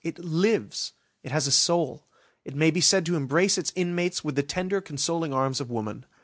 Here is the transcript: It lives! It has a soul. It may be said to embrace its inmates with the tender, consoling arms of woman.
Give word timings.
It 0.03 0.17
lives! 0.17 0.93
It 1.21 1.31
has 1.31 1.45
a 1.45 1.51
soul. 1.51 2.07
It 2.43 2.55
may 2.55 2.71
be 2.71 2.81
said 2.81 3.05
to 3.05 3.15
embrace 3.15 3.59
its 3.59 3.71
inmates 3.75 4.23
with 4.23 4.35
the 4.35 4.41
tender, 4.41 4.81
consoling 4.81 5.31
arms 5.31 5.61
of 5.61 5.69
woman. 5.69 6.07